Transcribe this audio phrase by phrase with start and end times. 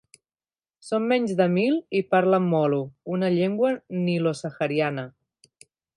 [0.85, 2.79] Són menys de mil i parlen molo,
[3.19, 3.73] una llengua
[4.07, 5.05] nilosahariana.